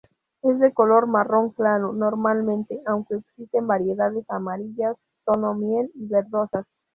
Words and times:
Es 0.41 0.59
de 0.59 0.73
color 0.73 1.05
marrón 1.05 1.51
claro 1.51 1.93
normalmente, 1.93 2.81
aunque 2.87 3.17
existen 3.17 3.67
variedades 3.67 4.25
amarillas, 4.31 4.97
tono 5.27 5.53
miel 5.53 5.91
y 5.93 6.07
verdosas. 6.07 6.65